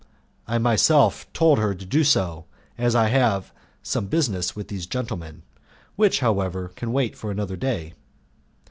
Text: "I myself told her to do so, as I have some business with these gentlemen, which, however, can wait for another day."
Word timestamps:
"I 0.47 0.57
myself 0.57 1.31
told 1.31 1.59
her 1.59 1.75
to 1.75 1.85
do 1.85 2.03
so, 2.03 2.45
as 2.75 2.95
I 2.95 3.09
have 3.09 3.53
some 3.83 4.07
business 4.07 4.55
with 4.55 4.67
these 4.67 4.87
gentlemen, 4.87 5.43
which, 5.95 6.21
however, 6.21 6.69
can 6.69 6.91
wait 6.91 7.15
for 7.15 7.29
another 7.29 7.55
day." 7.55 7.93